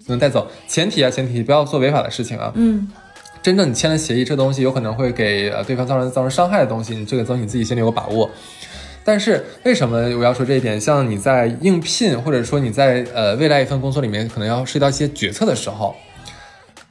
[0.06, 0.48] 能带走。
[0.68, 2.52] 前提啊，前提不要做违法的事情啊。
[2.56, 2.88] 嗯，
[3.42, 8.30] 真正你签了协议，这东西有可能会给呃对方造成造成伤害的东西，你这个东西你自己心里有个把握。
[9.04, 10.80] 但是为什么我要说这一点？
[10.80, 15.96] 像你在应聘，或者说你在呃未来一份工作里面，可能要涉及到一些决策的时候，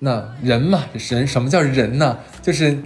[0.00, 2.18] 那人嘛，人什么叫人呢？
[2.42, 2.76] 就是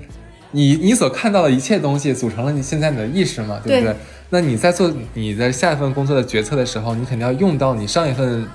[0.55, 3.93] 你你所看到的一切东西组成了你现在你的意识嘛，对不对？
[3.93, 3.97] 对
[4.31, 8.47] 那你在做你的下一份工作的决策的时候，你肯定要用到你上一份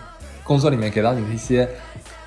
[0.43, 1.67] 工作里面给到你的一些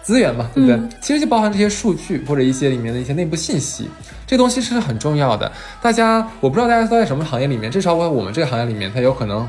[0.02, 0.76] 资源嘛，对不对？
[0.76, 3.88] 嗯其实就包含这些数据或者一些里面的一些内部信息，
[4.26, 5.50] 这东西是很重要的。
[5.80, 9.48] 大家我不知道大家都在什么行业里面，至少我我们这个行业里面，它有可能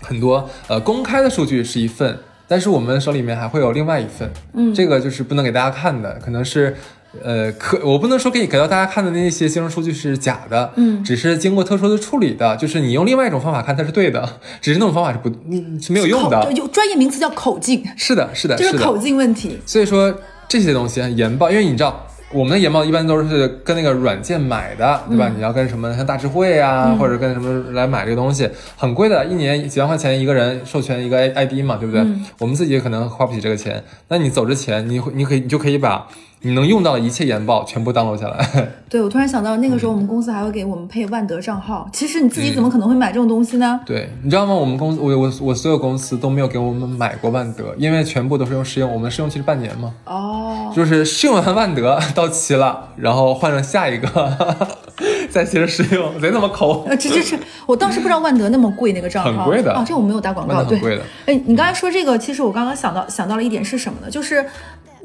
[0.00, 6.74] 很多呃公开的数据是一份，但是我们手里面还会有另外一份，嗯这个就是不能给大家看的，可能是。
[7.22, 14.28] 呃，可我不能说给你给到大家看的那些金融数据是假的，嗯只是经过特殊的处理的，就是你用另外一种方法看它是对的，
[14.60, 19.58] 只是那种方法是不嗯是没有用的口，有专业名词叫口径，是的，是的， 就是口径问题。
[19.64, 20.14] 所以说
[20.48, 25.30] 这些东西研报，因为你知道我们的研报一般都是跟那个软件买的，对吧？
[25.36, 32.04] 你要跟什么像大智慧啊，或者跟什么来买这个东西，很贵的，一年几万块钱一个人授权一个 ID 嘛，对不对？
[32.40, 36.06] 我们自己可能花不起这个钱，那你走之前，你会你可以你就可以把。
[36.44, 38.46] 你能用到的一切研报全部 download 下来。
[38.88, 41.88] 对，我突然想到，那个时候我们公司还会给我们配万德账号。
[41.92, 43.80] 其实你自己怎么可能会买这种东西呢？
[43.86, 44.54] 对，你知道吗？
[44.54, 48.92] 我们公司，我我我所有公司都没有给我们买过万德，因为全部都是用试用。
[48.92, 49.94] 我们试用期是半年嘛。
[50.04, 50.70] 哦。
[50.76, 54.56] 就是试用完万德到期了，然后换成下一个，
[55.30, 56.84] 再接着试用，贼他妈抠。
[56.84, 59.30] 呃，这这这我当时不知道万德那么贵那个账号。
[59.32, 59.72] 很贵的。
[59.72, 60.62] 哦，这我没有打广告。
[60.62, 60.78] 对。
[60.78, 61.02] 很贵的。
[61.26, 64.10] 哎，你刚才说这个，其实我刚刚想到想到了一点是什么呢？
[64.10, 64.44] 就是。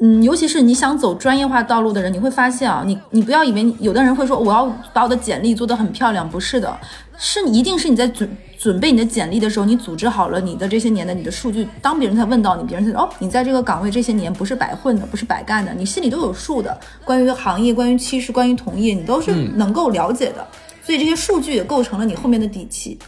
[0.02, 6.74] 嗯，尤其是你想走专业化道路的人，你会发现啊，你你不要以为有的人会说我要把我的简历做得很漂亮，不是的，
[7.18, 8.26] 是你一定是你在准
[8.58, 16.80] 准备你的简历的时候，你组织好了你的这些年的你的数据，当别人在问到你，别人才哦，你在这个岗位这些年不是白混的，不是白干的，你心里都有数的。
[17.04, 20.46] 关于行业，关于趋势，关于同业，你都是能够了解的，
[20.82, 22.98] 所以这些数据也构成了你后面的底气。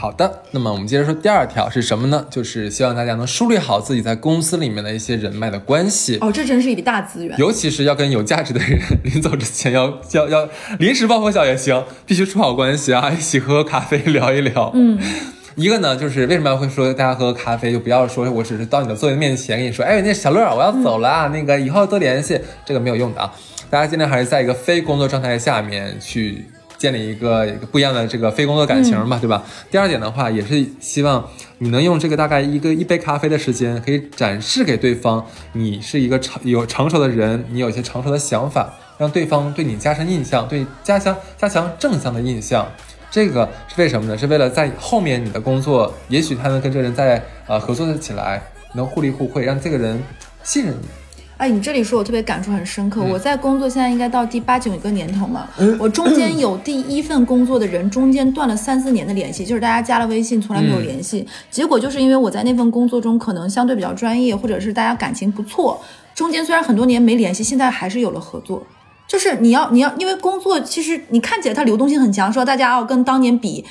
[0.00, 2.24] 好的，那么我们接着说第二条是什么呢？
[2.30, 6.16] 就是希望大家能梳理好自己在公司里面的一些人脉的关系。
[6.20, 14.70] 哦，这真是一笔大资源，尤其是要跟有价值的人临走之前要要要临时抱佛脚也行，必须处好关系啊，一起喝喝咖啡聊一聊。
[14.74, 14.96] 嗯，
[15.56, 23.34] 一个呢就是为什么会说大家喝喝咖啡，就不要说我只是到你的座位面前跟你说，哎，那小乐我要走了啊，那个以后多联系，这个没有用的啊。
[23.68, 26.44] 大家尽量还是在一个非工作状态下面去。
[26.78, 29.44] 建立一个不一样的这个非工作感情嘛，对吧？
[29.70, 42.66] 第二点的话，也是希望你能用这个大概一个一杯咖啡的时间，可以展示给对方，你是一个成有成熟的人，你有一些成熟的想法，让对方对你加深印象，对加强加强正向的印象。
[43.10, 44.16] 这个是为什么呢？
[44.16, 48.40] 是为了在后面你的工作，也许他能跟这个人在呃合作的起来，
[48.74, 50.00] 能互利互惠，让这个人
[50.44, 50.86] 信任你。
[51.38, 53.00] 哎，你这里说，我特别感触很深刻。
[53.00, 55.48] 我在工作现在应该到第八九个年头嘛，
[55.78, 61.24] 我中间有第一份工作的人，中间断了三四年的联系，就是大家加了微信，从来没有联系。
[61.48, 65.80] 结果就是因为我在那份工作中可能相对比较专业，或者是大家感情不错，
[66.12, 68.66] 中间虽然很多年没联系，现在还是有了合作。
[69.06, 73.64] 就是你要你要，因为工作其实你看起来它流动性很强，说大家要跟当年比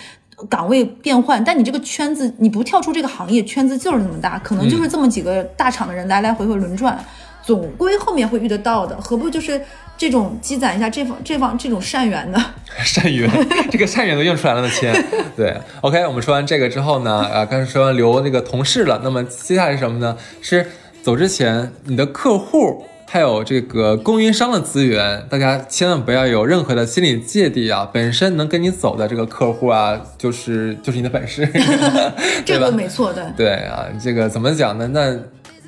[0.47, 6.97] 岗位变换，但你这个圈子你不跳出这个行业，圈子就是那么大，可能就是这么几个大厂的人来来回回轮转。
[7.47, 9.61] 总归后面会遇得到的，何不就是
[9.97, 12.45] 这种积攒一下这方这方这种善缘呢？
[12.83, 13.31] 善缘，
[13.71, 14.91] 这个善缘都用出来了呢，亲。
[15.37, 20.17] 对，OK，我们说完这个之后呢，啊，刚才说完留那个同事了，那么接下来是什么呢？
[20.41, 20.67] 是
[21.01, 27.89] 走之前你的客户还有这个供应商的资源，大家千万不要有任何的心理芥蒂啊。
[27.93, 31.47] 本身能跟你走的这个客户啊，就是就是你的本事，
[32.45, 33.33] 这个没错的。
[33.37, 34.89] 对啊，这个怎么讲呢？
[34.89, 35.17] 那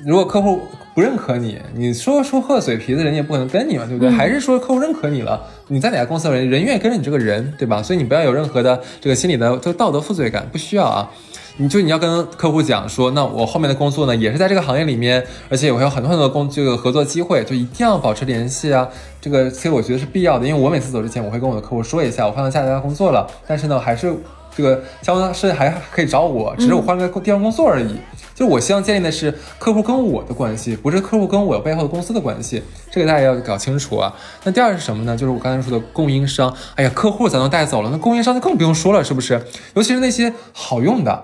[0.04, 0.60] 如果客户。
[1.00, 4.10] 不认可你，你说说喝嘴皮子，人家也不可能跟你嘛，对不对？
[4.10, 7.82] 还是说客户认可你了，你在哪家公司人人愿意跟着你这个人，对吧？
[7.82, 11.10] 所以你不要有任何的这个心理的这个道德负罪感，不需要啊。
[11.56, 18.86] 你就你要跟客户讲说，那我后面的工作呢，也是在这个行业里面，而且我还有很多很多工这个合作机会，就一定要保持联系啊。
[19.22, 24.14] 这个其实我觉得是必要的，因为我每次走之前，我会跟我的客户说一下，我换到下一家工作了，但是呢，还是
[24.54, 27.96] 这个相关是还可以找我，只是我换个地方工作而已。
[28.40, 34.16] 就我希望建立的是客户跟我的关系，不是客户跟我背后的公司的关系，这个大家要搞清楚啊。
[34.44, 35.14] 那第二是什么呢？
[35.14, 36.50] 就是我刚才说的供应商。
[36.74, 39.44] 哎呀，客户咱都带走了，那供应商就更不用说了，是不是？
[39.74, 41.22] 尤其是那些好用的。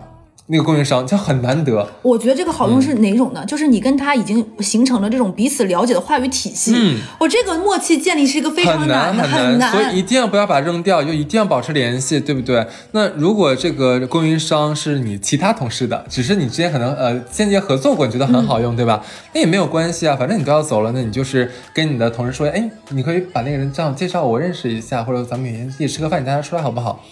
[0.49, 3.45] 那个供应商就很难得，我觉得这个好用是哪种呢？
[3.45, 6.73] 就是你跟他已经形成了这种彼此了解的话语体系。
[6.77, 12.65] 嗯，我这个默契建立是一个非常难的，很难，所以一定要不要把它扔掉，就一定要保持联系，对不对？
[12.93, 19.05] 那如果这个供应商是你其他同事的，只是你之前可能呃间接合作过，你觉得很好用，对吧？
[19.35, 27.05] 那也没有关系啊，反正你都要走了，那你就是跟你的同事说，哎，你可以把那个人这样介绍我认识一下，或者咱们一起吃个饭，你带他出来好不好？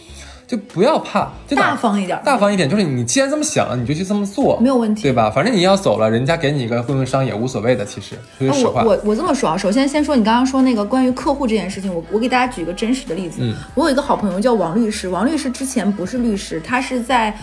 [0.47, 5.31] 就不要怕，就大方一点，大方一点，就是你既然这么想，你就去这么做，没有问题，对吧？
[5.31, 8.83] 反正你要走了，人家给你一个供应商也无所谓的，其实说实话。
[8.83, 13.39] 我我我这么说啊，首先先说你刚刚说那个关于客户这件事情，我我给大家举一个真实的例子。
[13.41, 17.35] 嗯，我有一个好朋友叫王律师，王律师之前不是律师，他是在。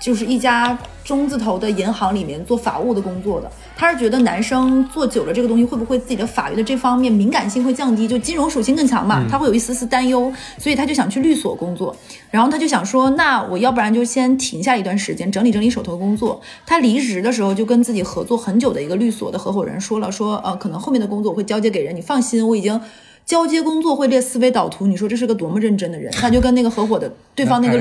[0.00, 11.94] 就是一家中字头的银行里面做法务的工作的，他是觉得男生做久了这个东西会不会自己的法律的这方面敏感性会降低，就金融属性更强嘛，他会有一丝丝担忧，所以他就想去律所工作。
[12.30, 16.40] 然后他就想说，那我要不然就先停下一段时间，整理整理手头工作。
[16.64, 22.80] 他离职的时候就跟自己合作很久的一个律所的合伙人说了，说呃，可能后面的工作我会交接给人，你放心，我已经。
[23.26, 26.10] 交接工作会列思维导图，你说这是个多么认真的人？
[26.12, 27.78] 他就跟那个合伙的对方那个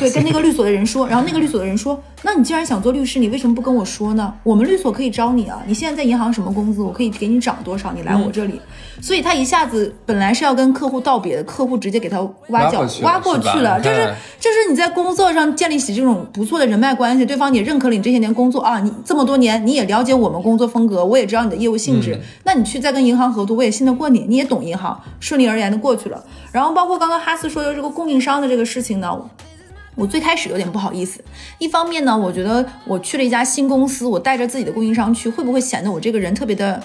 [0.00, 4.34] 对，跟那个律所的人说，然后那个律所的人说，那你既然想做律师，你为什么不跟我说呢？
[4.42, 5.62] 我们律所可以招你啊！
[5.64, 6.82] 你现在在银行什么工资？
[6.82, 7.92] 我可以给你涨多少？
[7.92, 8.60] 你来我这里。
[9.00, 13.96] 所以他一下子本来是要跟客户道别的，客户直接给他挖角挖过去了，就是
[14.40, 26.22] 就是你在工作上建立起这种不错的人脉关系，对方也认可了你这些年工作啊，你这么多年你也了解我们工作风格，我也知道你的业务性质，那你去再跟银行合作，我也信得过你，你也懂银行，顺利而言的过去了。
[26.52, 29.30] 然后包括刚刚哈斯说的这个供应商的这个事情呢。
[29.96, 31.22] 我最开始有点不好意思，
[31.58, 36.82] 一方面呢，我觉得我去了一家新公司，我带着自己的供应商去，会不会显得我这个人特别的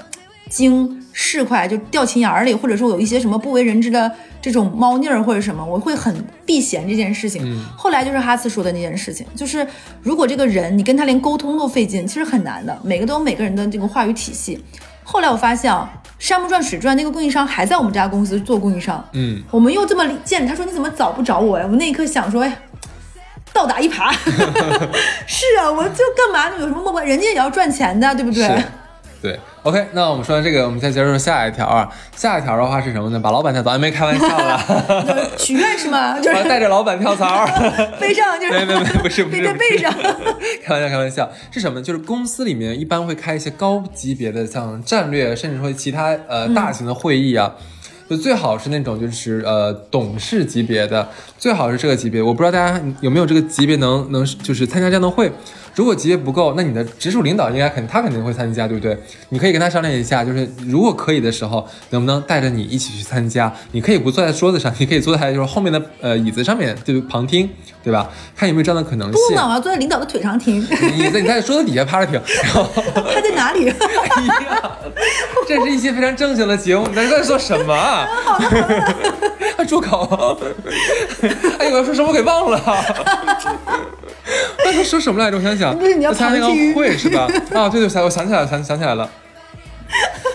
[0.49, 6.13] 精市侩，就掉钱眼里，或者说有一些什么不为人知的这种猫腻儿或者什么，我会很
[6.45, 7.63] 避嫌这件事情。
[7.77, 9.65] 后来就是哈斯说的那件事情，就是
[10.01, 14.61] 如果这个人你跟他连沟通都费劲，其实很难的，每个都有每个人的这个话语体系。
[15.05, 15.89] 后来我发现啊，
[16.19, 19.01] 山不转水转，那个供应商还在我们家公司做供应商。
[19.13, 21.65] 嗯，我们又这么见，他说你怎么早不找我呀？
[21.69, 22.57] 我那一刻想说，哎。
[23.53, 24.11] 倒打一耙，
[25.25, 26.59] 是啊，我就干嘛呢？
[26.59, 27.05] 有什么莫关？
[27.05, 28.43] 人家也要赚钱的，对不对？
[29.25, 31.89] 对，OK，那我们说完这个，我们再接着说下一条啊。
[32.15, 33.19] 下一条的话是什么呢？
[33.19, 34.63] 把老板带走，没开玩笑啦。
[35.35, 36.17] 许愿是吗？
[36.21, 37.43] 就是带着老板跳槽，
[37.99, 39.91] 背上就是没没没，不是不是背在背上。
[40.63, 41.81] 开玩笑开玩笑，是什么？
[41.81, 47.51] 就是公司里面一般会开一些高级别的，像战略，甚至说其他呃大型的会议啊。
[48.07, 51.09] 就最好是那种就是呃董事级别的，
[51.39, 52.21] 最好是这个级别。
[52.21, 55.31] 我不知道大家有没有这个级别能能就是参加这样的会。
[55.75, 58.97] 如果级别不够，那你的直属领导应该肯他肯定会参加，对不对？
[59.29, 63.51] 你可以跟他商量一下，就是如果可以的时候，能不能带着你一起去参加？
[63.73, 67.49] 你可以不坐在桌子上，你可以坐在就是后面的呃椅子上面，就旁听，
[67.83, 68.09] 对吧？
[68.35, 69.21] 看有没有这样的可能性。
[69.29, 70.61] 不能，我要坐在领导的腿上听。
[70.61, 72.69] 你在你在桌子底下趴着听，然后
[73.13, 73.67] 他在哪里？
[73.69, 74.71] 哎呀，
[75.47, 77.75] 这是一些非常正经的节目，你在在做什么？
[79.63, 80.37] 住口！
[81.59, 82.59] 哎，我要说什么给忘了。
[84.65, 85.37] 那他说什么来着？
[85.37, 85.79] 我想想，
[86.13, 87.27] 参加那个会是吧？
[87.53, 89.09] 啊，对对，想我想起来了，想想起来了。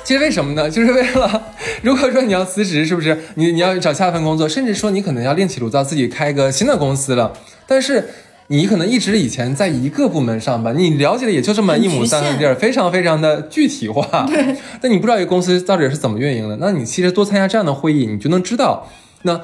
[0.04, 0.70] 其实为什么呢？
[0.70, 1.42] 就是为了，
[1.82, 3.18] 如果说你要辞职，是不是？
[3.34, 7.32] 你你要找下一份工作，甚至说你可能要另起炉灶，自己开一个新的公司了。
[7.66, 8.08] 但是
[8.48, 14.26] 你可能一直以前在一个部门上班，你了解的也就这么一亩三分地儿，非常非常的具体化。
[14.26, 14.56] 对。
[14.80, 18.88] 但你不知道一个公司到底是怎么运营的，那你其实多参加这样的会议，你就能知道
[19.22, 19.40] 那。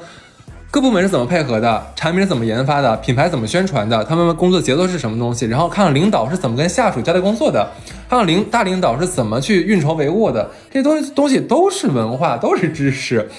[0.69, 1.87] 各部门是怎么配合的？
[1.95, 2.95] 产品是怎么研发的？
[2.97, 4.03] 品牌怎么宣传的？
[4.03, 5.45] 他们工作节奏是什么东西？
[5.45, 7.71] 然后看看领导是怎么跟下属交代工作的，
[8.09, 10.51] 看看领大领导是怎么去运筹帷幄的。
[10.69, 13.29] 这些东西东西都是文化，都是知识，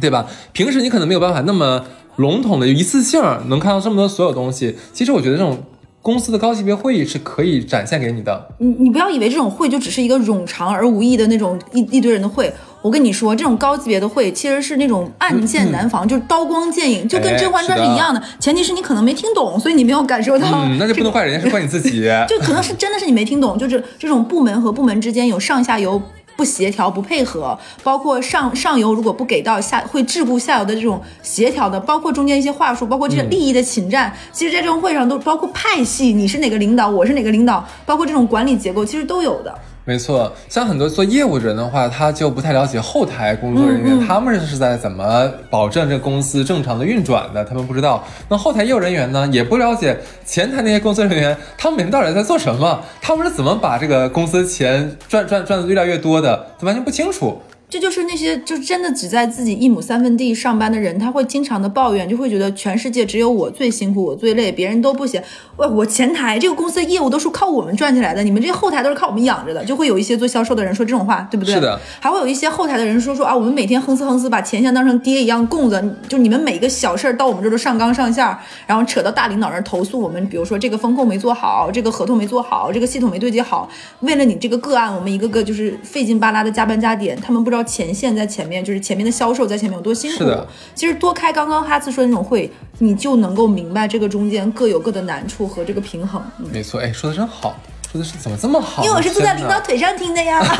[0.00, 0.26] 对吧？
[0.52, 1.84] 平时你可能没有办法那么
[2.16, 4.76] 笼统的一次性能看到这么多所有东西。
[4.92, 5.64] 其实我觉得这种
[6.00, 8.48] 公司的高级别会议是可以展现给你的。
[8.58, 12.50] 你你不要以为这种会就只是一个冗长而无意的那种一一堆人的会。
[12.84, 18.22] 我跟你说，这种高级别的会其实是那种暗箭难防，就是刀光剑影，就跟《甄嬛传》是一样的。
[18.38, 20.46] 前提是你可能没听懂，所以你没有感受到。
[20.52, 22.02] 嗯，那就不能怪人家，是怪你自己。
[22.28, 25.98] 就可能是真的是你没听懂，就是这种部门和部门之间有上下游
[26.36, 34.12] 不协调、不配合，包括上上游如果不给到下，会桎梏下游的这种协调的，包括中间一些话术，包括这些利益的侵占。
[34.30, 39.58] 其实，在这种会上都包括派系，你是哪个领导，我是哪个领导，包括这种管理结构，其实都有的。
[39.86, 48.02] 没错，像很多做业务人的话，他就不太了解后台工作人员，他们是在怎么保证这公司正常的运转的，他们不知道。
[48.30, 57.42] 那后台业务人员呢，也不了解前台那些工作人员，他们每天到底在做什么，他们是怎么把这个公司钱赚赚赚的越来越多的，他完全不清楚。
[57.68, 65.20] 这就是那些就真的只在自己一亩三分地上班的人，他会经常的抱怨，就会觉得全世界只有我最辛苦，我最累，别人都不行。
[65.56, 71.54] 我我前台这个公司的业务都是靠我们赚起来的，你们这些后台都是靠我们养着的，就会有一些做销售的人说这种话，对不对？
[71.54, 71.80] 是的。
[71.98, 78.24] 还会有一些后台的人说说啊，我们每天哼哧哼哧把钱像当成爹一样供着，就你们每个小事儿到我们这都上纲上线，
[78.66, 83.68] 然后扯到大领导那儿投诉我们，比如说这个风控没做好，这个合同没做好，这个系统没对接好，
[84.00, 88.44] 为了你这个个案，我们一个个就是费劲巴拉的加班加点，他们不知道前线在前。
[88.44, 90.18] 面就是前面的销售在前面有多辛苦。
[90.18, 92.50] 是的，其实多开刚刚哈次说的那种会，
[92.80, 96.22] 你就能够明白这个中间各有各的难处和这个平衡。
[96.52, 97.56] 没错，哎，说的真好，
[97.94, 98.82] 说的是怎么这么好？
[98.82, 100.42] 因为我是坐在领导腿上听的呀。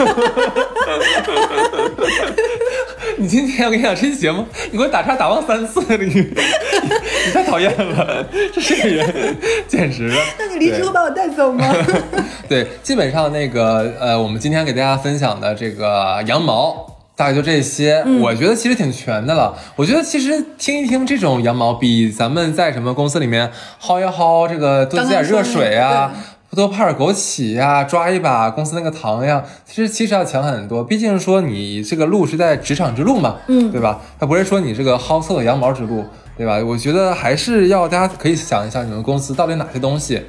[3.18, 10.14] 你今天我跟你讲这期节目，你给我打岔打忘三次了，你你太讨厌了，这是个人，简直了。
[10.38, 11.74] 那你离职会把我带走吗？
[12.48, 16.92] 对，基本上那个呃，我们今天给大家分享的这个羊毛。
[17.16, 19.56] 大概就这些，我觉得其实挺全的了。
[19.76, 26.12] 我觉得其实听一听这种羊毛，比咱们在什么公司里面薅一薅这个多加点热水啊，
[26.54, 30.84] 多泡点枸杞呀，抓一把公司那个糖呀，其实其实要强很多。
[30.84, 34.00] 毕竟说你这个路是在职场之路嘛，嗯，对吧？
[34.18, 36.04] 它不是说你这个薅色羊毛之路，
[36.36, 36.58] 对吧？
[36.64, 40.22] 我觉得还是要大家可以想一下，你们公司到底哪些东西。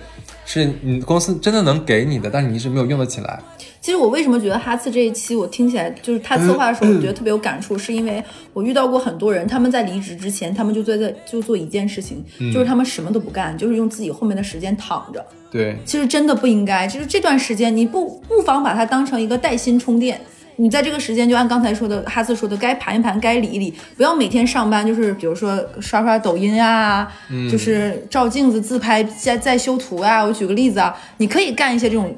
[0.47, 3.39] 是你公司真的能给你的，但是你一直没有用得起来。
[3.81, 8.23] 其实我为什么觉得哈次这一期我听起来就是他策划的时候，我觉得特别有感触，是因为
[8.53, 12.23] 我遇到过很多人，他们在离职之前，他们就做在就做一件事情，
[12.53, 15.25] 就是他们什么都不干，就是用自己后面的时间躺着。
[15.55, 20.19] 对，其实真的不应该，就是这段时间你不不妨把它当成一个带薪充电。
[20.57, 27.07] 你在这个时间，就按刚才说的哈斯说的，该盘一盘，该理一理，不要每天上班就是比如说刷刷抖音啊，
[27.49, 30.21] 就是照镜子自拍再再修图啊。
[30.21, 32.13] 我举个例子啊，你可以干一些这种。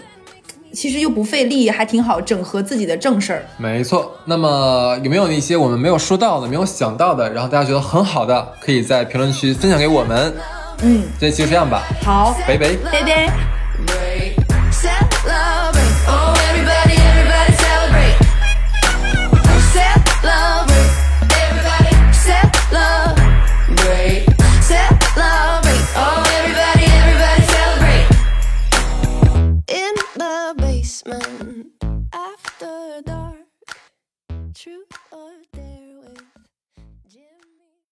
[0.74, 3.44] 其实又不费力，还挺好，整合自己的正事儿。
[3.58, 4.12] 没错。
[4.26, 10.32] 那么有没有一些我们没有说到的、没有想到的，然后大家觉得很好的，可以在评论区分享给我们。
[10.84, 11.84] 嗯，这期就这样吧。
[12.02, 14.37] 好，拜拜，拜拜。